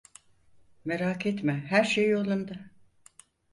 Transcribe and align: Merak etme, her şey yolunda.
Merak 0.85 1.25
etme, 1.25 1.65
her 1.69 1.83
şey 1.83 2.09
yolunda. 2.09 2.55